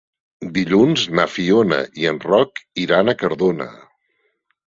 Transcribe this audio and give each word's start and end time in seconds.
Dilluns 0.53 1.03
na 1.19 1.25
Fiona 1.33 1.77
i 2.03 2.09
en 2.13 2.19
Roc 2.25 2.61
iran 2.87 3.13
a 3.13 3.17
Cardona. 3.23 3.67